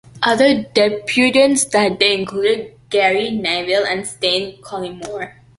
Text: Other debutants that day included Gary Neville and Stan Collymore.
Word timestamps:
Other 0.23 0.63
debutants 0.63 1.69
that 1.69 1.99
day 1.99 2.15
included 2.15 2.73
Gary 2.89 3.29
Neville 3.29 3.85
and 3.85 4.07
Stan 4.07 4.53
Collymore. 4.63 5.35